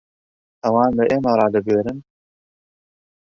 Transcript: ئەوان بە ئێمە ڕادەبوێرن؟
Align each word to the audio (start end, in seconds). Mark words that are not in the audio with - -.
ئەوان 0.63 0.91
بە 0.97 1.03
ئێمە 1.11 1.31
ڕادەبوێرن؟ 1.39 1.97